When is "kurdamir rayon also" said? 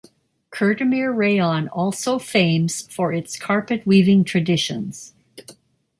0.49-2.17